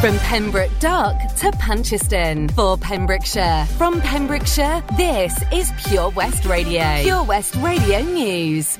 [0.00, 3.66] From Pembroke Dock to Puncheston for Pembrokeshire.
[3.76, 7.02] From Pembrokeshire, this is Pure West Radio.
[7.02, 8.78] Pure West Radio News.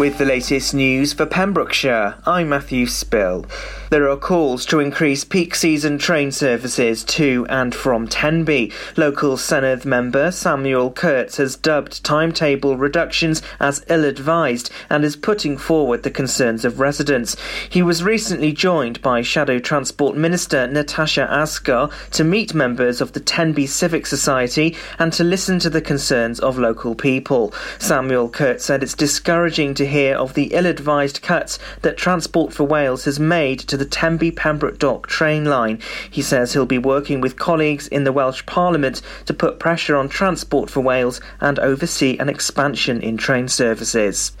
[0.00, 3.44] With the latest news for Pembrokeshire, I'm Matthew Spill.
[3.90, 8.72] There are calls to increase peak season train services to and from Tenby.
[8.96, 15.58] Local Senedd member Samuel Kurtz has dubbed timetable reductions as ill advised and is putting
[15.58, 17.36] forward the concerns of residents.
[17.68, 23.20] He was recently joined by Shadow Transport Minister Natasha Asghar to meet members of the
[23.20, 27.52] Tenby Civic Society and to listen to the concerns of local people.
[27.78, 32.64] Samuel Kurtz said it's discouraging to hear of the ill advised cuts that Transport for
[32.64, 35.78] Wales has made to the Tenby Pembroke Dock train line.
[36.10, 40.08] He says he'll be working with colleagues in the Welsh Parliament to put pressure on
[40.08, 44.32] Transport for Wales and oversee an expansion in train services.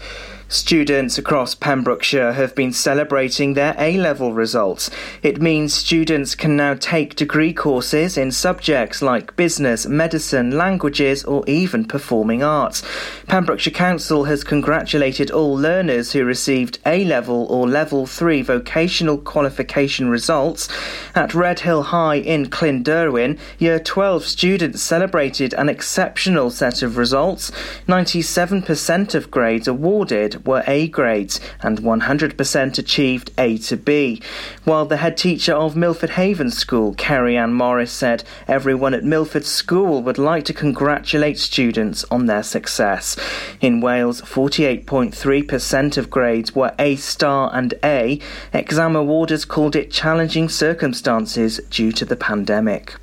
[0.52, 4.90] Students across Pembrokeshire have been celebrating their A level results.
[5.22, 11.44] It means students can now take degree courses in subjects like business, medicine, languages, or
[11.46, 12.82] even performing arts.
[13.28, 20.10] Pembrokeshire Council has congratulated all learners who received A level or level 3 vocational qualification
[20.10, 20.68] results.
[21.14, 27.52] At Redhill High in Clunderwen, Year 12 students celebrated an exceptional set of results.
[27.86, 34.22] 97% of grades awarded were A grades and 100% achieved A to B.
[34.64, 39.44] While the head teacher of Milford Haven School, Kerry Ann Morris, said everyone at Milford
[39.44, 43.16] School would like to congratulate students on their success.
[43.60, 48.20] In Wales, 48.3% of grades were A star and A.
[48.52, 52.96] Exam awarders called it challenging circumstances due to the pandemic.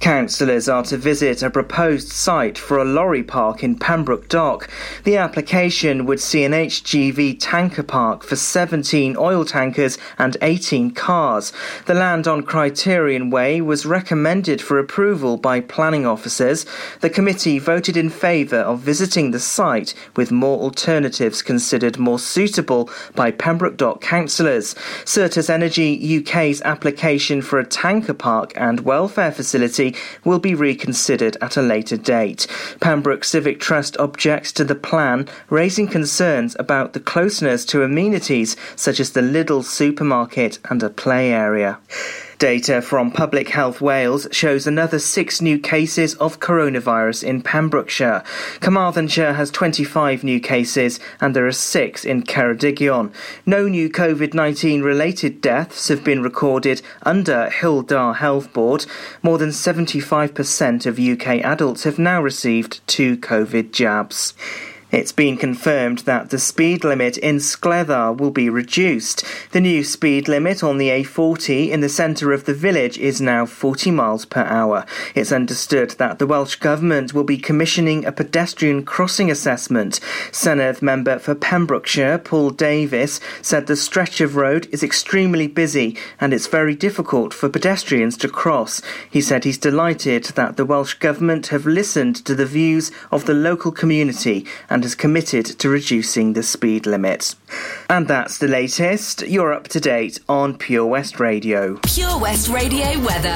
[0.00, 4.70] Councillors are to visit a proposed site for a lorry park in Pembroke Dock.
[5.04, 11.52] The application would see an HGV tanker park for 17 oil tankers and 18 cars.
[11.86, 16.66] The land on Criterion Way was recommended for approval by planning officers.
[17.00, 22.90] The committee voted in favour of visiting the site with more alternatives considered more suitable
[23.14, 24.74] by Pembroke Dock councillors.
[25.04, 29.94] Certas Energy UK's application for a tanker park and welfare facility
[30.24, 32.46] will be reconsidered at a later date.
[32.80, 39.00] Pembroke Civic Trust objects to the plan, raising concerns about the closeness to amenities such
[39.00, 41.78] as the Lidl supermarket and a play area.
[42.38, 48.22] Data from Public Health Wales shows another six new cases of coronavirus in Pembrokeshire.
[48.60, 53.10] Carmarthenshire has 25 new cases and there are six in Ceredigion.
[53.46, 58.84] No new COVID 19 related deaths have been recorded under Dda Health Board.
[59.22, 64.34] More than 75% of UK adults have now received two COVID jabs.
[64.96, 69.26] It's been confirmed that the speed limit in Scleddau will be reduced.
[69.52, 73.44] The new speed limit on the A40 in the centre of the village is now
[73.44, 74.86] 40 miles per hour.
[75.14, 80.00] It's understood that the Welsh Government will be commissioning a pedestrian crossing assessment.
[80.32, 86.32] Senedd member for Pembrokeshire, Paul Davies, said the stretch of road is extremely busy and
[86.32, 88.80] it's very difficult for pedestrians to cross.
[89.10, 93.34] He said he's delighted that the Welsh Government have listened to the views of the
[93.34, 97.34] local community and has committed to reducing the speed limit.
[97.90, 99.22] And that's the latest.
[99.22, 101.76] You're up to date on Pure West Radio.
[101.78, 103.34] Pure West Radio weather.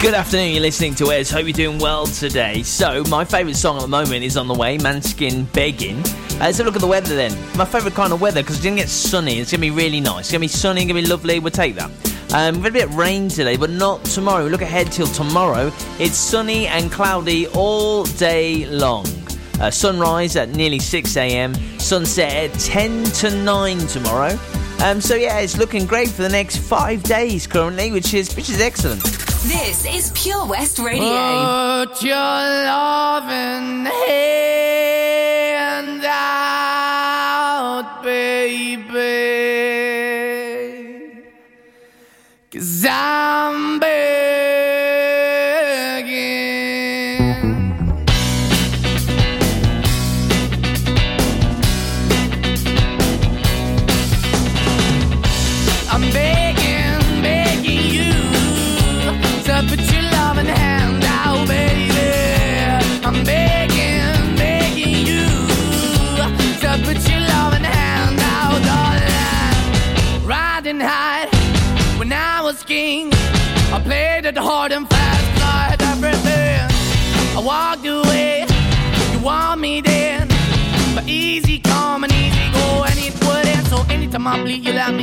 [0.00, 1.30] Good afternoon, you're listening to Wes.
[1.30, 2.62] Hope you're doing well today.
[2.62, 5.98] So, my favourite song at the moment is on the way Måneskin Begging.
[5.98, 7.32] Uh, let's have a look at the weather then.
[7.58, 9.38] My favourite kind of weather because it's going to get sunny.
[9.38, 10.20] It's going to be really nice.
[10.20, 11.38] It's going to be sunny, it's going to be lovely.
[11.38, 11.90] We'll take that.
[12.32, 14.44] Um, we've got a bit of rain today, but not tomorrow.
[14.44, 15.70] We look ahead till tomorrow.
[15.98, 19.04] It's sunny and cloudy all day long.
[19.60, 21.54] Uh, sunrise at nearly 6 a.m.
[21.78, 24.38] Sunset at 10 to 9 tomorrow.
[24.84, 28.50] Um, so yeah, it's looking great for the next five days currently, which is which
[28.50, 29.02] is excellent.
[29.02, 31.86] This is Pure West Radio.
[31.86, 35.25] Put your loving hand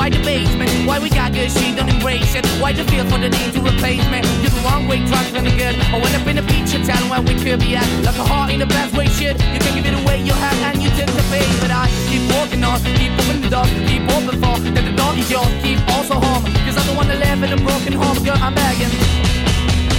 [0.00, 2.46] why the basement, why we got good, she don't embrace it.
[2.56, 4.24] Why the feel for the need to replace me?
[4.40, 5.76] You're the wrong way, trying to good.
[5.92, 7.84] I went up in the feature town where we could be at.
[8.00, 9.36] Like a heart in a bad way, shit.
[9.52, 11.44] You can give it away, you have, and you tend to pay.
[11.60, 15.18] But I keep walking on, keep moving the door, keep open for that the dog
[15.18, 16.48] is yours, keep also home.
[16.64, 18.92] Cause I'm the one that live in a broken home, girl, I'm begging.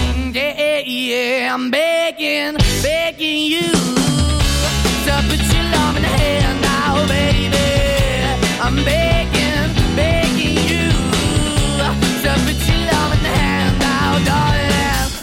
[0.02, 3.70] Mm, yeah, yeah, I'm begging, begging you
[5.06, 7.62] to put your love in the hand now, baby.
[8.66, 9.21] I'm begging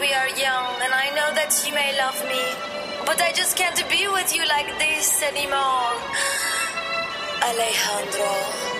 [0.00, 3.82] We are young, and I know that you may love me, but I just can't
[3.88, 5.94] be with you like this anymore.
[7.42, 8.77] Alejandro.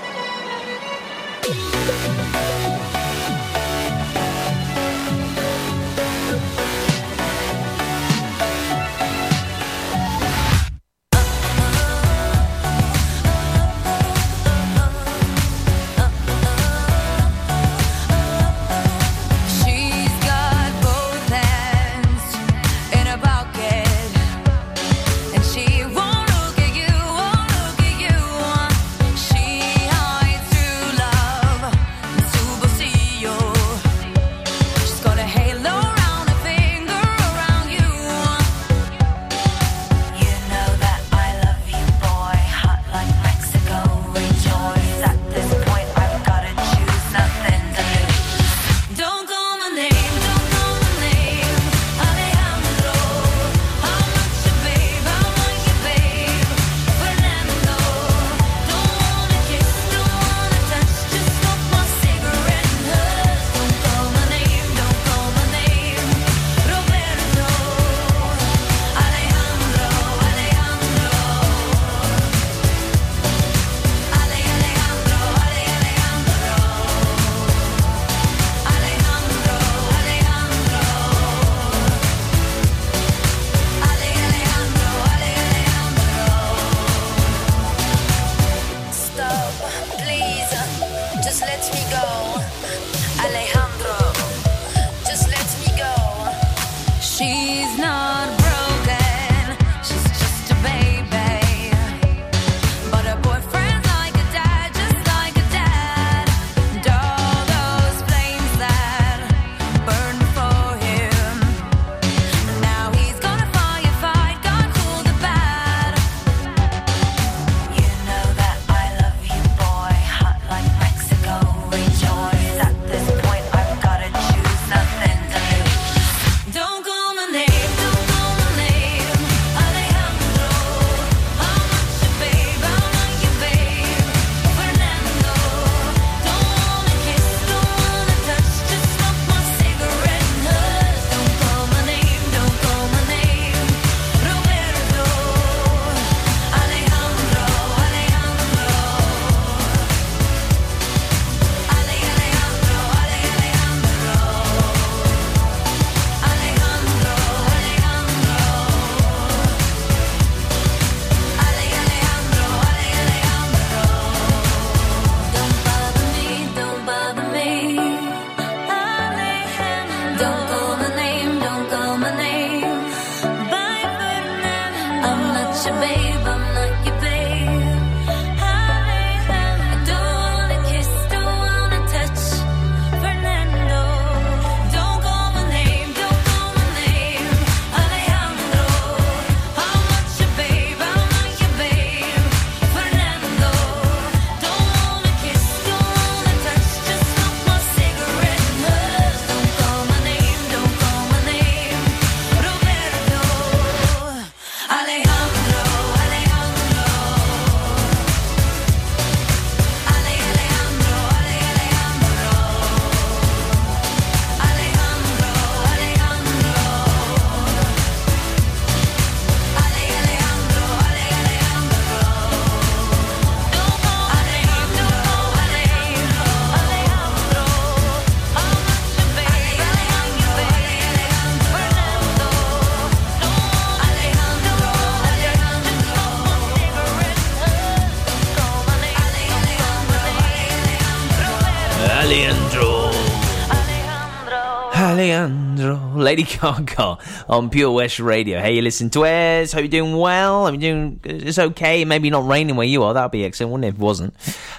[246.08, 246.96] Lady Gaga
[247.29, 248.41] on Pure West Radio.
[248.41, 249.53] Hey, you listen to us.
[249.53, 250.50] Hope you're doing well.
[250.50, 251.84] You're doing it's okay.
[251.84, 252.94] Maybe not raining where you are.
[252.94, 254.15] That'd be excellent, wouldn't it, if it wasn't?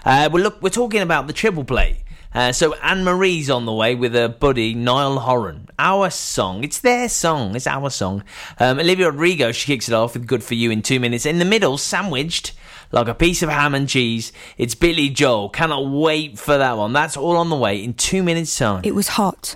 [0.06, 2.04] Uh, well, look, we're talking about the triple play.
[2.36, 5.70] Uh, so Anne Marie's on the way with her buddy Niall Horan.
[5.80, 8.24] Our song, it's their song, it's our song.
[8.60, 11.26] Um, Olivia Rodrigo, she kicks it off with "Good for You" in two minutes.
[11.26, 12.54] In the middle, sandwiched
[12.92, 15.50] like a piece of ham and cheese, it's Billy Joel.
[15.50, 16.94] Cannot wait for that one.
[16.94, 18.82] That's all on the way in two minutes' time.
[18.84, 19.56] It was hot,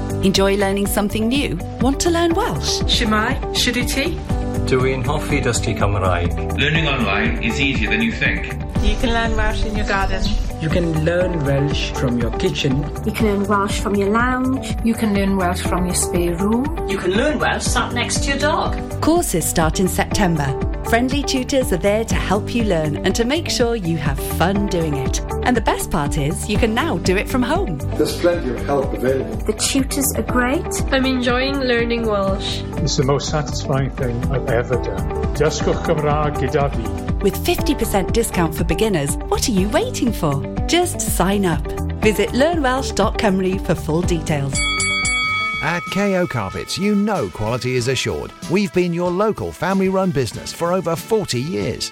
[0.23, 1.57] Enjoy learning something new?
[1.79, 2.81] Want to learn Welsh?
[2.83, 4.03] Shwmae, Shuduti.
[4.69, 6.35] Dwi'n hoffi dysgu Cymraeg.
[6.59, 8.45] Learning online is easier than you think.
[8.83, 10.21] You can learn Welsh in your garden.
[10.61, 12.77] You can learn Welsh from your kitchen.
[13.03, 14.75] You can learn Welsh from your lounge.
[14.83, 16.87] You can learn Welsh from your spare room.
[16.87, 19.01] You can learn Welsh sat next to your dog.
[19.01, 20.45] Courses start in September.
[20.85, 24.67] Friendly tutors are there to help you learn and to make sure you have fun
[24.67, 25.19] doing it.
[25.43, 27.77] And the best part is, you can now do it from home.
[27.97, 29.35] There's plenty of help available.
[29.37, 30.65] The tutors are great.
[30.91, 32.61] I'm enjoying learning Welsh.
[32.83, 35.09] It's the most satisfying thing I've ever done.
[35.35, 37.13] Dysgwch Cymraeg gyda fi.
[37.23, 40.43] With 50% discount for beginners, what are you waiting for?
[40.67, 41.65] Just sign up.
[42.01, 44.53] Visit learnwelsh.cymru for full details.
[45.63, 48.31] At KO Carpets, you know quality is assured.
[48.49, 51.91] We've been your local family run business for over 40 years.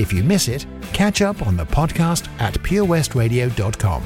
[0.00, 0.64] If you miss it,
[0.94, 4.02] catch up on the podcast at purewestradio.com.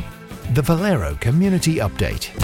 [0.52, 2.34] The Valero Community Update.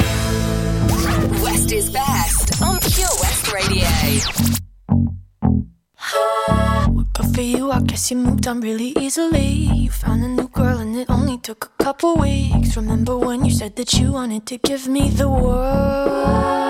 [1.42, 3.88] West is best on Pure West Radio.
[7.12, 9.49] Good for you, I guess you moved on really easily.
[9.75, 12.76] You found a new girl and it only took a couple weeks.
[12.76, 16.70] Remember when you said that you wanted to give me the world?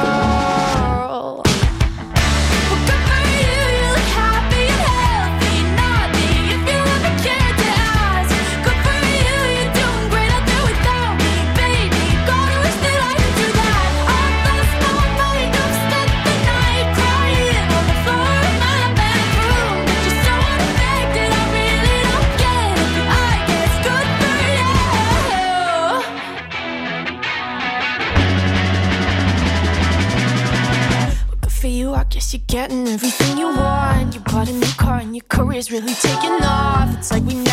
[35.71, 36.93] Really taking off.
[36.97, 37.50] It's like we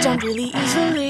[0.00, 1.09] 张主力一声雷。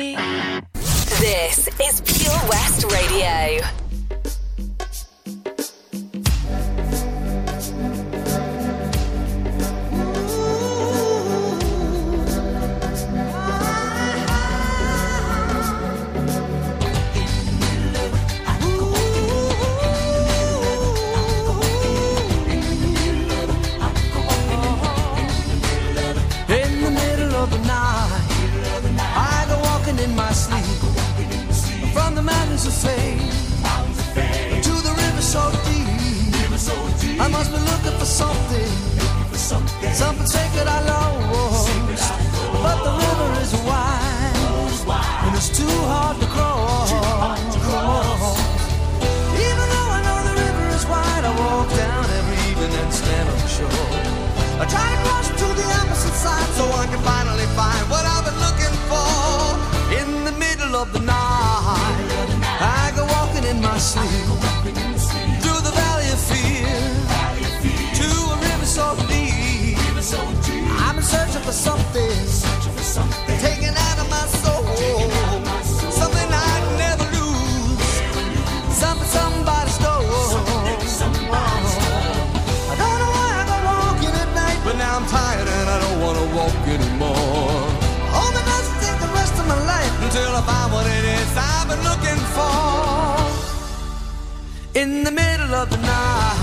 [94.81, 96.41] In the middle of the night,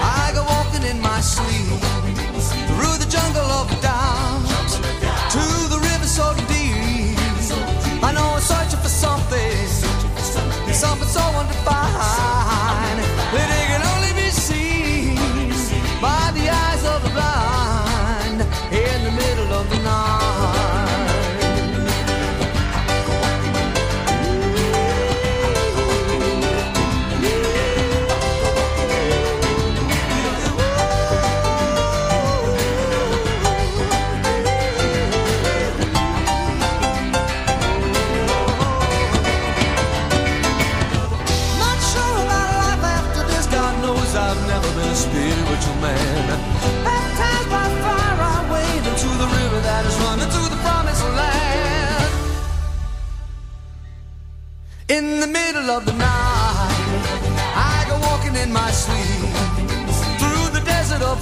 [0.00, 1.93] I go walking in my sleep.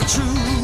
[0.08, 0.61] truth.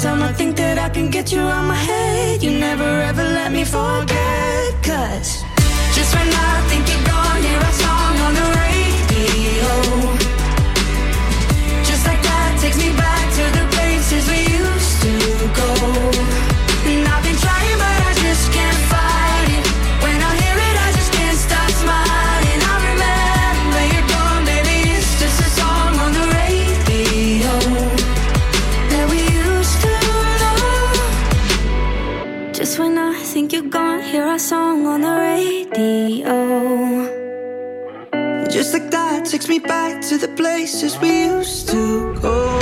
[0.00, 3.52] time I think that I can get you out my head, you never ever let
[3.52, 4.72] me forget.
[4.82, 5.44] Cause
[5.94, 7.72] just when I think you're gone, here I
[39.40, 42.58] takes me back to the places we used to go.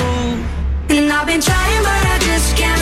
[0.88, 2.77] And I've been trying, but I just can't.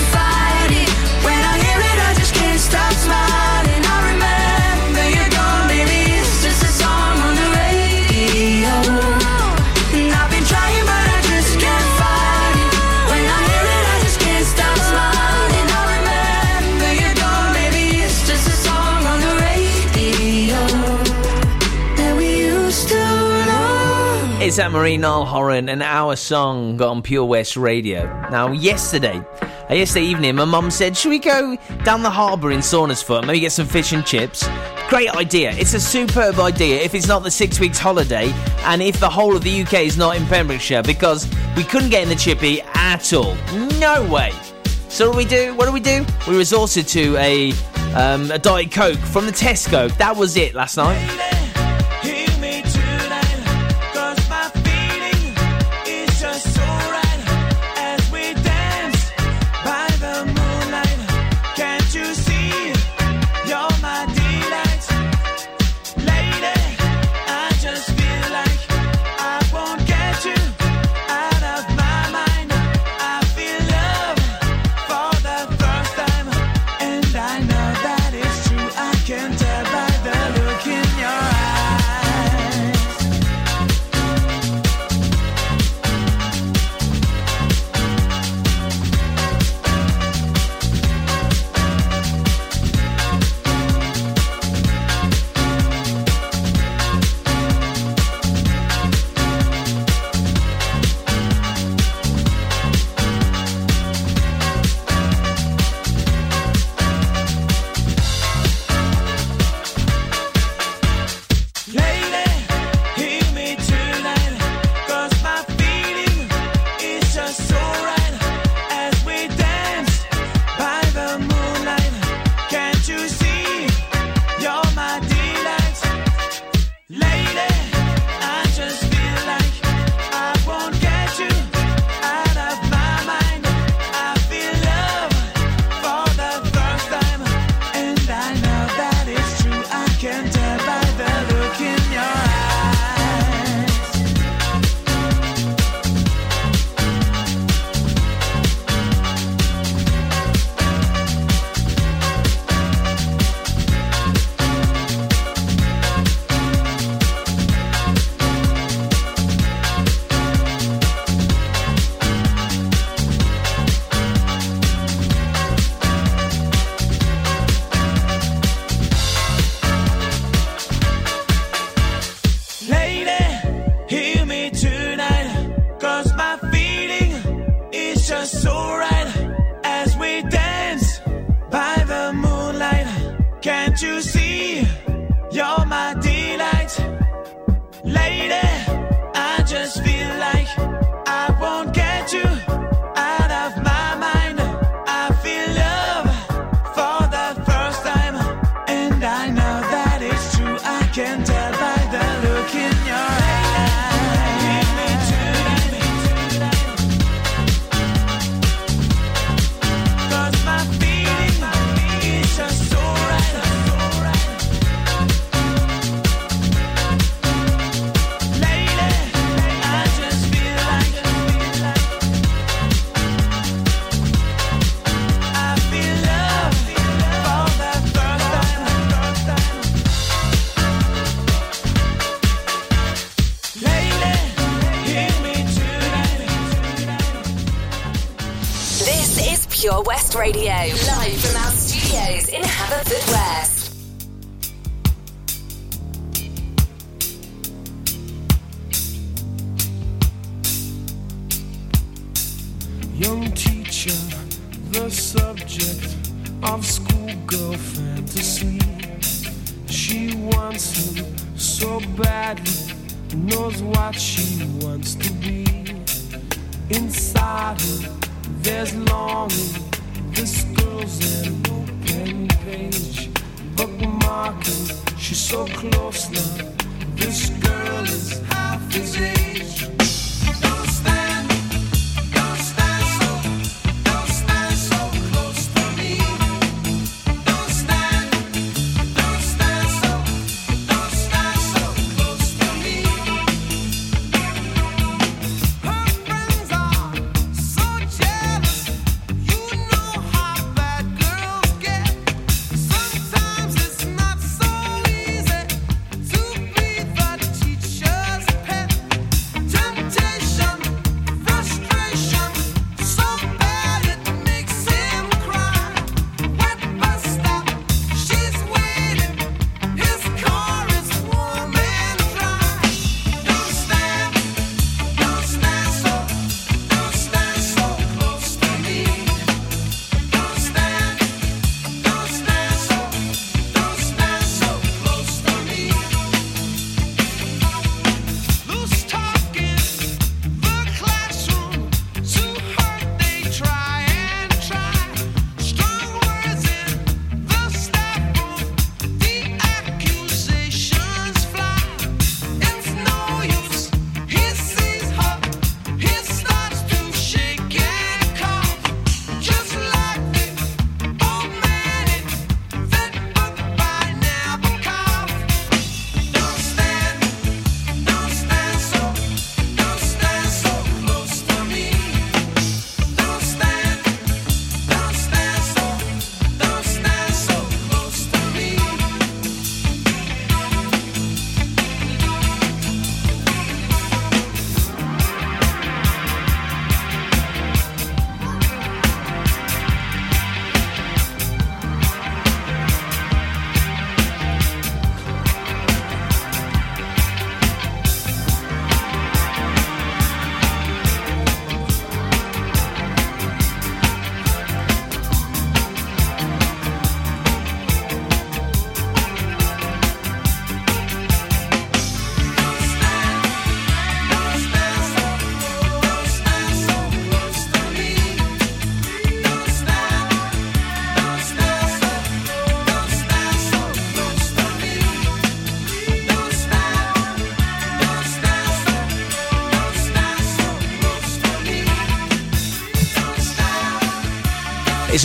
[24.56, 28.06] is Amarine Horan and our song on Pure West Radio.
[28.30, 29.20] Now, yesterday,
[29.68, 33.40] uh, yesterday evening, my mum said, Should we go down the harbour in Saundersfoot, maybe
[33.40, 34.48] get some fish and chips?
[34.88, 35.50] Great idea.
[35.52, 39.36] It's a superb idea if it's not the six weeks holiday and if the whole
[39.36, 43.12] of the UK is not in Pembrokeshire because we couldn't get in the chippy at
[43.12, 43.34] all.
[43.78, 44.32] No way.
[44.88, 45.54] So, what do we do?
[45.54, 46.06] What do we do?
[46.26, 47.52] We resorted to a,
[47.94, 49.94] um, a Diet Coke from the Tesco.
[49.98, 51.45] That was it last night.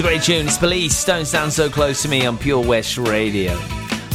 [0.02, 0.48] A great tune.
[0.48, 1.06] It's Police.
[1.06, 3.56] Don't stand so close to me on Pure West Radio.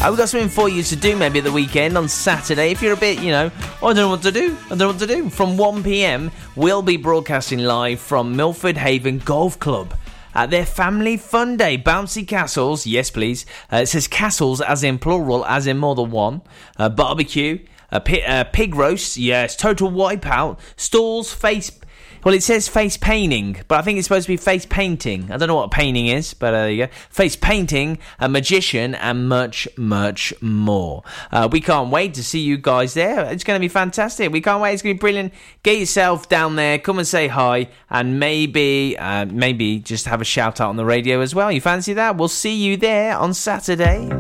[0.05, 2.72] We've got something for you to do maybe at the weekend on Saturday.
[2.72, 4.57] If you're a bit, you know, oh, I don't know what to do.
[4.64, 5.31] I don't know what to do.
[5.31, 9.94] From 1 pm, we'll be broadcasting live from Milford Haven Golf Club.
[10.35, 13.46] At their family fun day, bouncy castles, yes please.
[13.72, 16.42] Uh, it says castles as in plural, as in more than one.
[16.77, 19.55] Uh, barbecue, uh, pi- uh, pig roast, yes.
[19.55, 21.70] Total wipeout, stalls, face.
[22.27, 25.31] Well, it says face painting, but I think it's supposed to be face painting.
[25.31, 26.93] I don't know what painting is, but uh, there you go.
[27.09, 31.05] Face painting, a magician, and much, much more.
[31.31, 33.27] Uh, we can't wait to see you guys there.
[33.27, 34.33] It's going to be fantastic.
[34.33, 34.73] We can't wait.
[34.73, 35.35] It's going to be brilliant.
[35.62, 36.81] Get yourself down there.
[36.81, 40.85] Come and say hi, and maybe, uh, maybe just have a shout out on the
[40.85, 41.53] radio as well.
[41.53, 42.17] You fancy that?
[42.17, 44.11] We'll see you there on Saturday.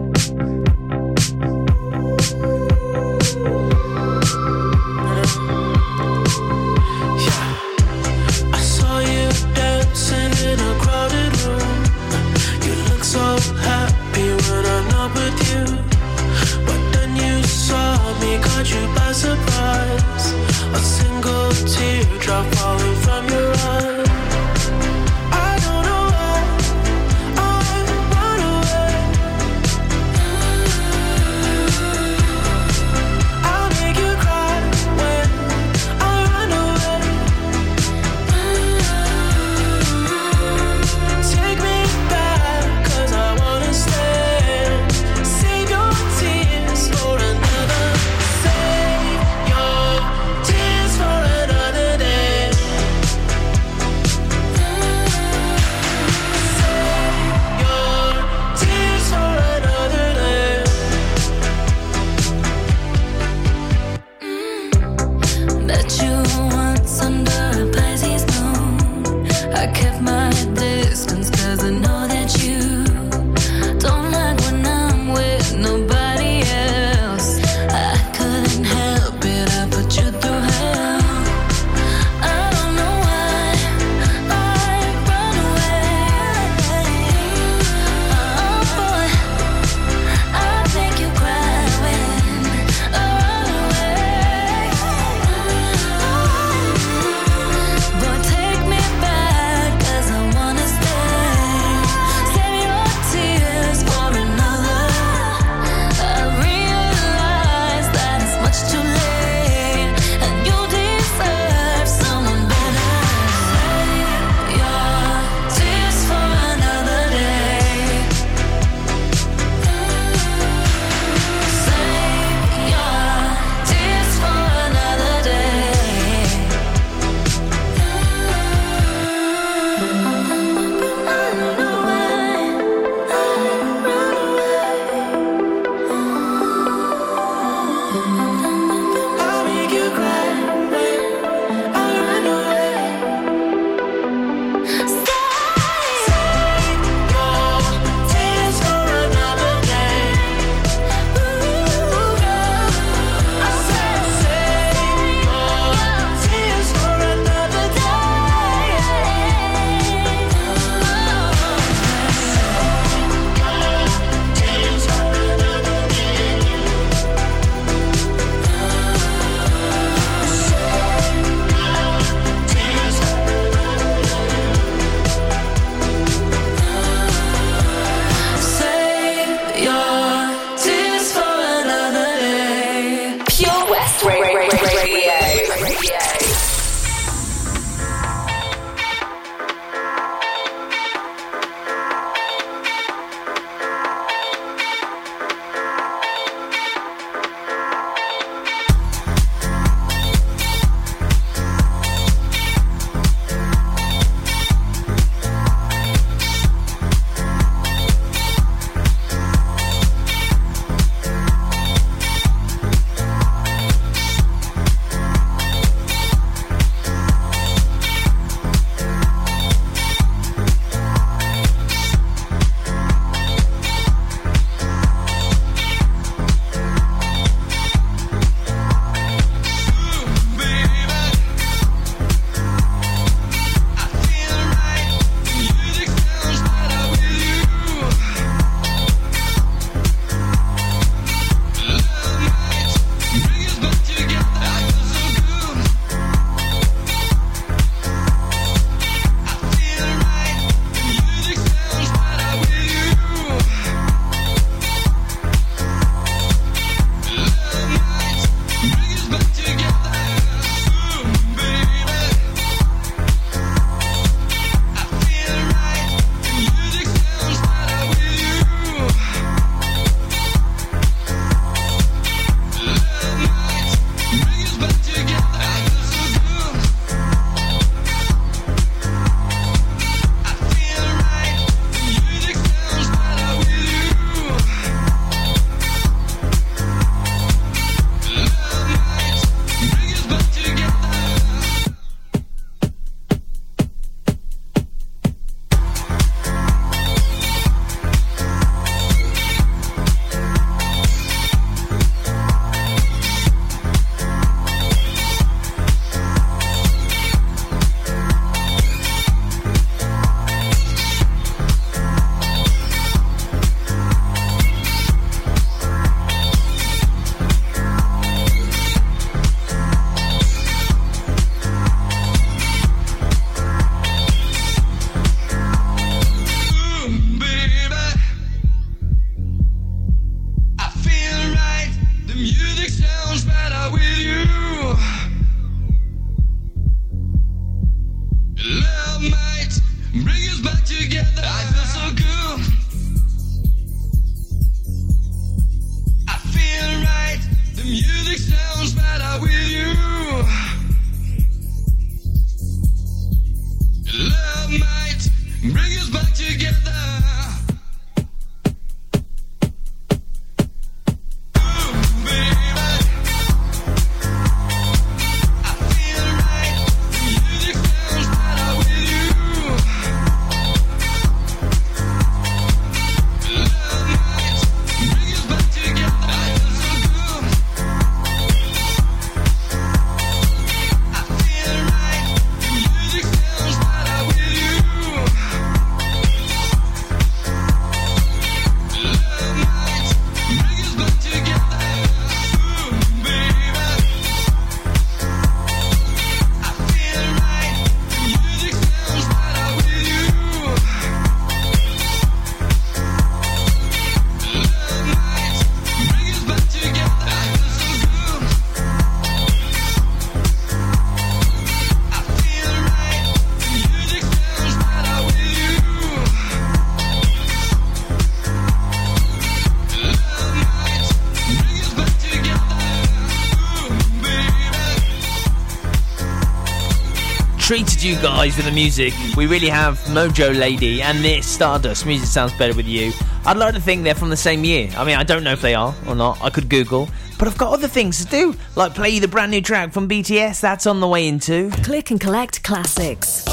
[427.56, 428.92] Treated you guys with the music.
[429.16, 431.86] We really have Modjo Lady and this Stardust.
[431.86, 432.92] Music sounds better with you.
[433.24, 434.68] I'd like to think they're from the same year.
[434.76, 436.20] I mean, I don't know if they are or not.
[436.20, 436.86] I could Google.
[437.18, 439.88] But I've got other things to do, like play you the brand new track from
[439.88, 440.38] BTS.
[440.38, 441.48] That's on the way in too.
[441.62, 443.24] Click and collect classics.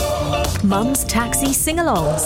[0.63, 2.23] Mum's taxi sing alongs.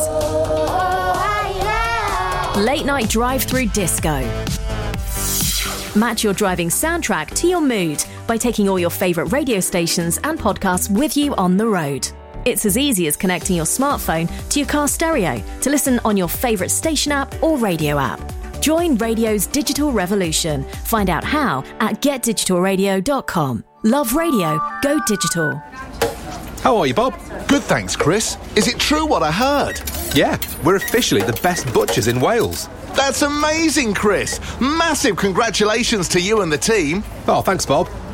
[2.64, 4.22] Late night drive through disco.
[5.96, 10.38] Match your driving soundtrack to your mood by taking all your favourite radio stations and
[10.38, 12.08] podcasts with you on the road.
[12.46, 16.30] It's as easy as connecting your smartphone to your car stereo to listen on your
[16.30, 18.22] favourite station app or radio app.
[18.62, 20.64] Join radio's digital revolution.
[20.86, 23.64] Find out how at getdigitalradio.com.
[23.84, 25.56] Love radio, go digital.
[26.62, 27.14] How are you, Bob?
[27.48, 28.38] Good, thanks, Chris.
[28.56, 29.80] Is it true what I heard?
[30.16, 32.68] Yeah, we're officially the best butchers in Wales.
[32.96, 34.40] That's amazing, Chris.
[34.60, 37.04] Massive congratulations to you and the team.
[37.28, 37.88] Oh, thanks, Bob.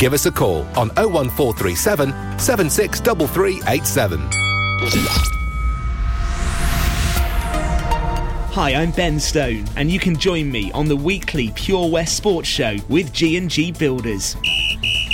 [0.00, 4.18] Give us a call on 01437 763387.
[8.52, 12.48] Hi, I'm Ben Stone, and you can join me on the weekly Pure West Sports
[12.48, 14.36] Show with G&G Builders.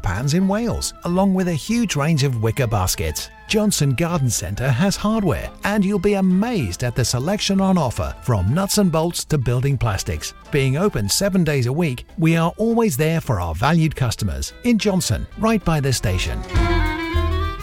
[0.00, 3.30] pans in Wales, along with a huge range of wicker baskets.
[3.48, 8.54] Johnston Garden Centre has hardware, and you'll be amazed at the selection on offer from
[8.54, 10.34] nuts and bolts to building plastics.
[10.50, 14.78] Being open seven days a week, we are always there for our valued customers in
[14.78, 16.40] Johnston, right by the station.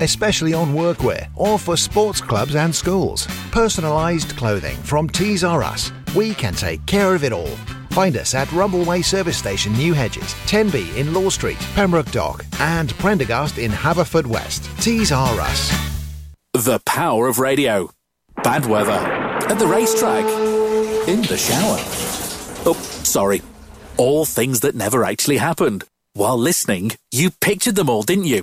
[0.00, 3.26] especially on workwear or for sports clubs and schools.
[3.50, 5.92] Personalised clothing from Tees R Us.
[6.14, 7.56] We can take care of it all.
[7.90, 12.92] Find us at Rumbleway Service Station, New Hedges, 10B in Law Street, Pembroke Dock, and
[12.98, 14.82] Prendergast in Haverfordwest.
[14.82, 15.70] Tees R Us.
[16.52, 17.90] The power of radio.
[18.42, 18.92] Bad weather.
[18.92, 20.24] At the racetrack.
[21.08, 21.78] In the shower.
[22.66, 23.42] Oh, sorry.
[23.96, 25.84] All things that never actually happened.
[26.14, 28.42] While listening, you pictured them all, didn't you?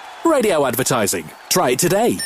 [0.25, 1.29] Radio advertising.
[1.49, 2.17] Try it today.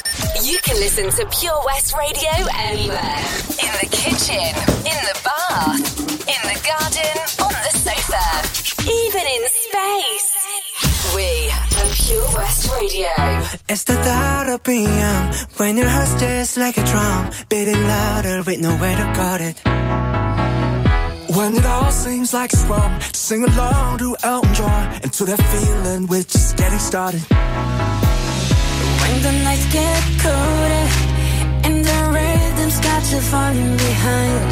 [0.44, 3.20] You can listen to Pure West Radio anywhere.
[3.64, 4.52] In the kitchen,
[4.84, 8.26] in the bath, in the garden, on the sofa,
[8.84, 10.36] even in space.
[11.16, 13.10] We are Pure West Radio.
[13.70, 18.60] It's the thought of PM when your heart's just like a drum, beating louder with
[18.60, 20.25] nowhere to guard it.
[21.36, 25.42] When it all seems like it's wrong, sing along to Elton John and to that
[25.52, 27.20] feeling we're just getting started.
[29.02, 30.86] When the nights get colder
[31.68, 34.48] and the rhythm's got you falling behind.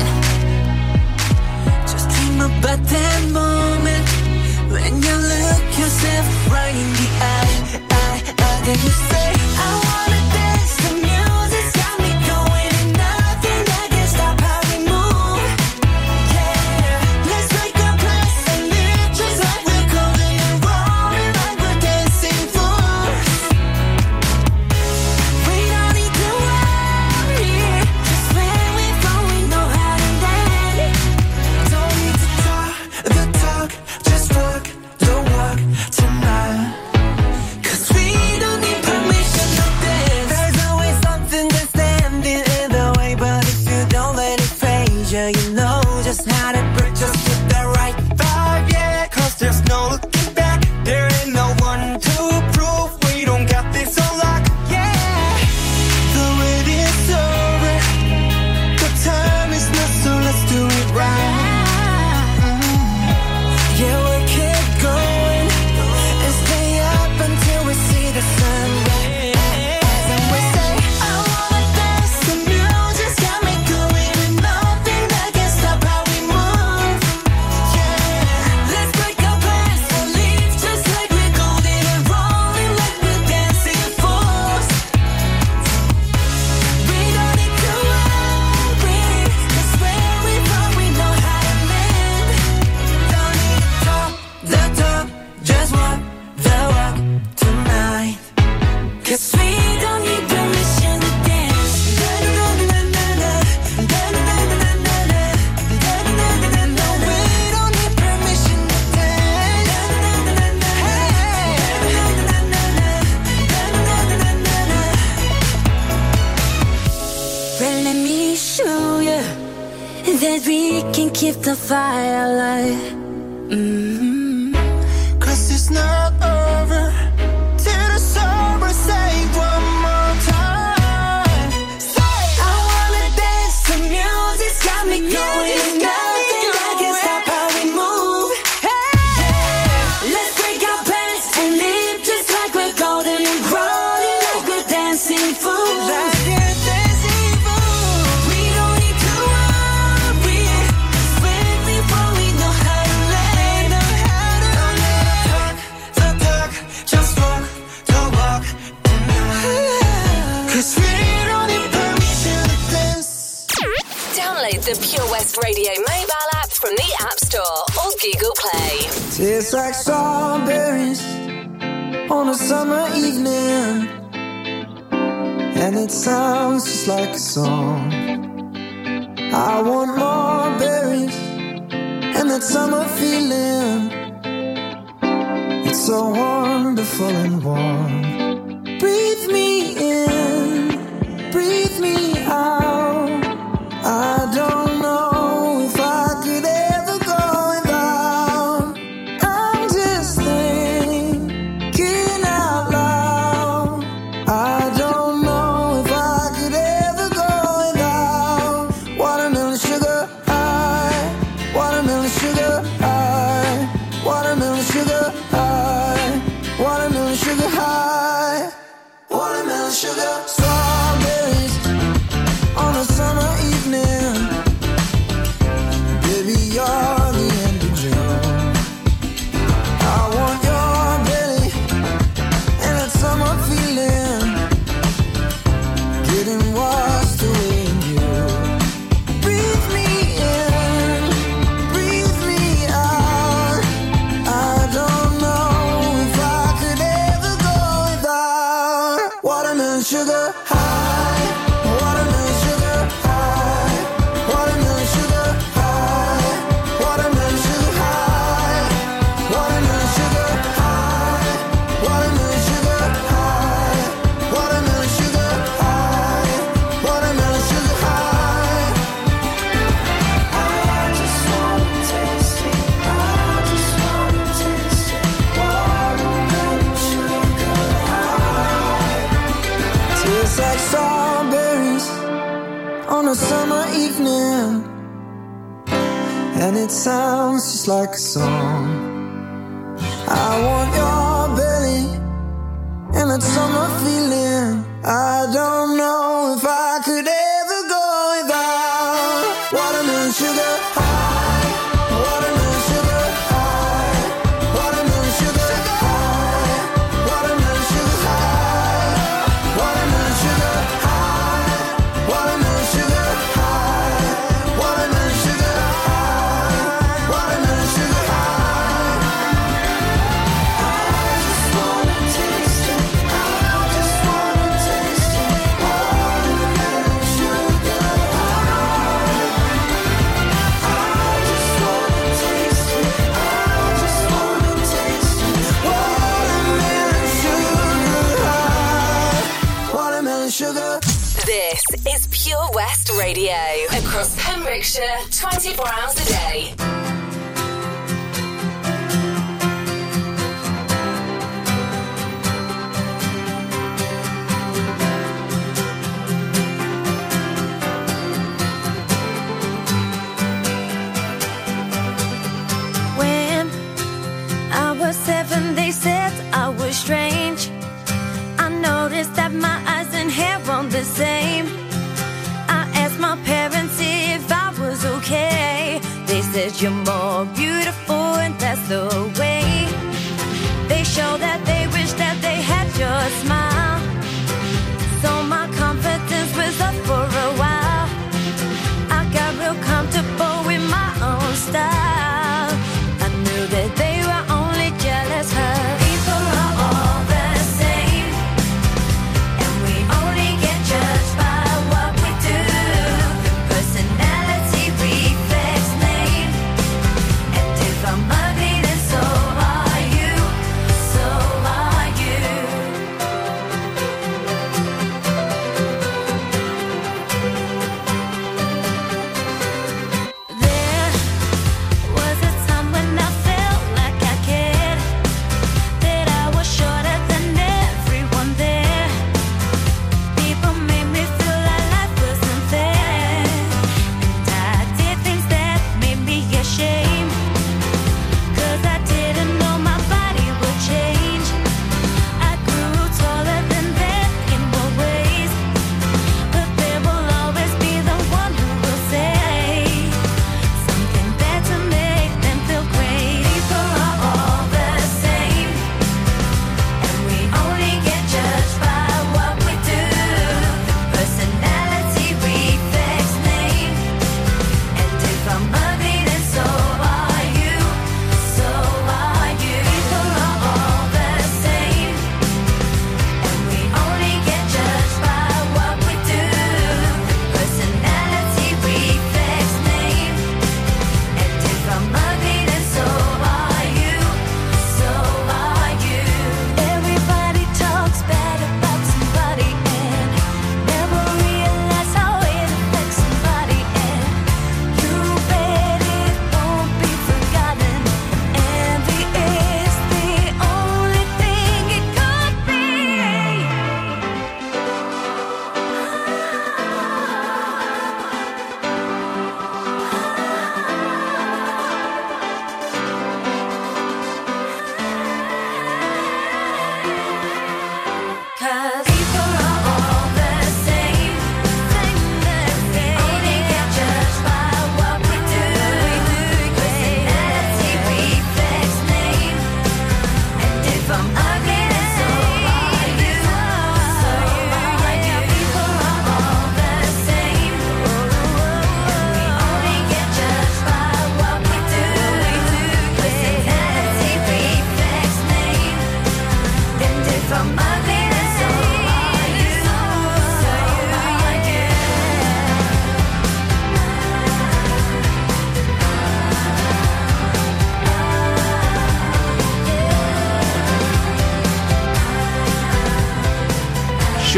[1.88, 4.08] Just dream about that moment
[4.74, 7.80] when you look yourself right in the eye.
[7.92, 8.62] eye, eye.
[8.66, 10.53] Then you say, I wanna dance.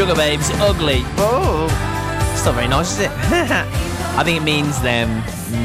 [0.06, 1.00] Sugababes, ugly.
[1.18, 1.64] Oh,
[2.32, 3.10] it's not very nice, is it?
[3.10, 5.08] I think it means them,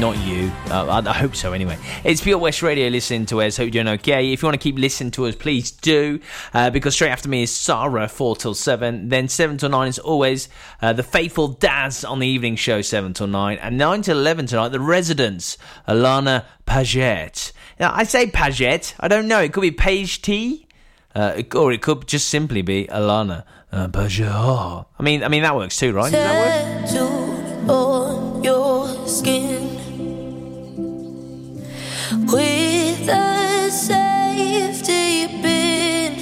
[0.00, 0.50] not you.
[0.68, 1.78] Uh, I, I hope so, anyway.
[2.02, 3.56] It's Pure West Radio listening to us.
[3.56, 4.32] Hope you're doing okay.
[4.32, 6.18] If you want to keep listening to us, please do.
[6.52, 9.10] Uh, because straight after me is Sarah, 4 till 7.
[9.10, 10.48] Then 7 till 9 is always
[10.80, 13.58] uh, the faithful Daz on the evening show, 7 till 9.
[13.58, 17.52] And 9 till 11 tonight, the residents, Alana Paget.
[17.78, 18.96] Now, I say Paget.
[18.98, 19.38] I don't know.
[19.38, 20.66] It could be Page T.
[21.14, 23.44] Uh, or it could just simply be Alana.
[24.98, 26.12] I mean, I mean that works too, right?
[26.12, 27.70] Does that work?
[27.70, 29.68] on your skin
[32.26, 36.14] with a safety pin.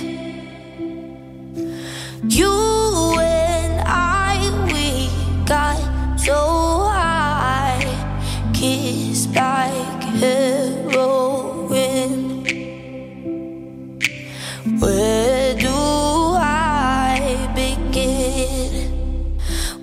[2.29, 4.37] You and I,
[4.67, 5.09] we
[5.45, 6.37] got so
[6.89, 7.83] high,
[8.55, 11.31] kissed like heroin.
[14.79, 15.30] Where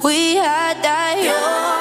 [0.04, 1.77] We had that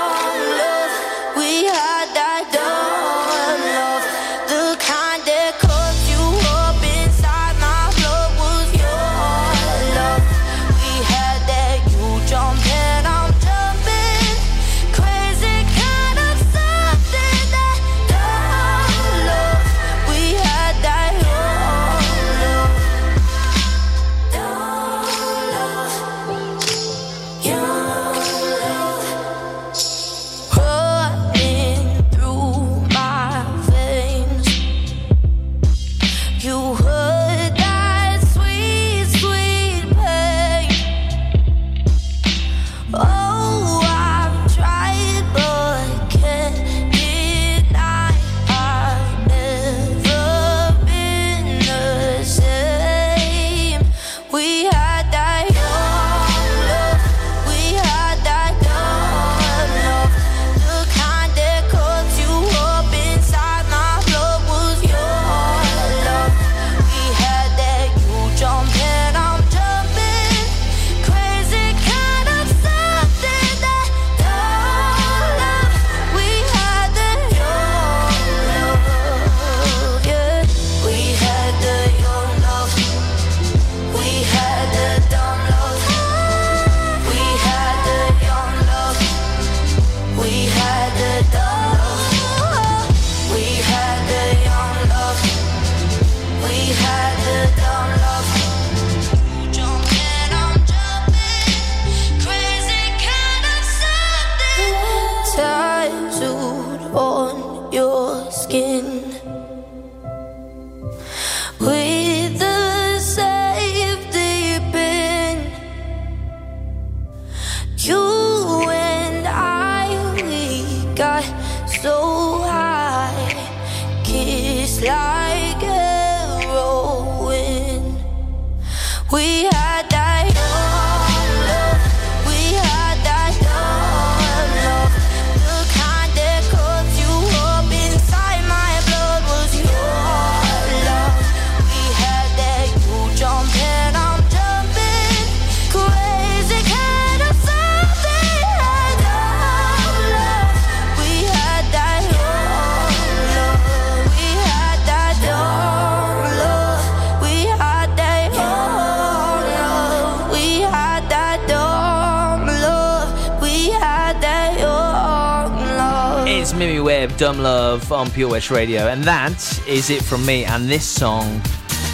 [167.16, 170.44] Dumb Love on Pure West Radio, and that is it from me.
[170.44, 171.40] And this song,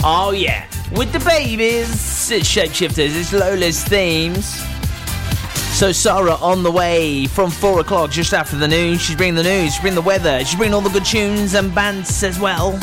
[0.02, 0.66] oh yeah,
[0.96, 4.46] with the babies, it's Shapeshifters, it's Lola's themes.
[5.76, 9.00] So Sarah on the way from four o'clock, just after the news.
[9.00, 11.72] She's bringing the news, she's bringing the weather, she's bringing all the good tunes and
[11.72, 12.78] bands as well.